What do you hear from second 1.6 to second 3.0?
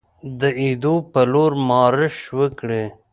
مارش وکړي.